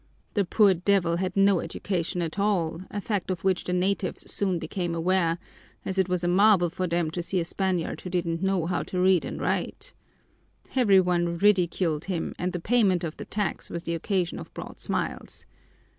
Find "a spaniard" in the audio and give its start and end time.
7.39-8.01